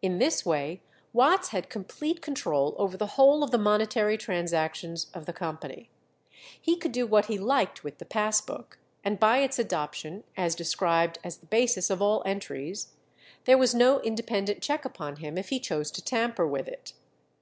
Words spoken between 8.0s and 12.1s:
pass book, and by its adoption, as described as the basis of